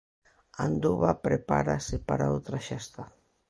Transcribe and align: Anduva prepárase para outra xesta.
Anduva 0.65 1.11
prepárase 1.27 1.95
para 2.07 2.31
outra 2.35 2.57
xesta. 2.67 3.03